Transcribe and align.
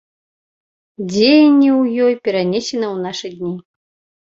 Дзеянне 1.09 1.69
ў 1.79 1.83
ёй 2.07 2.13
перанесена 2.25 2.87
ў 2.95 3.07
нашы 3.07 3.27
дні. 3.37 3.55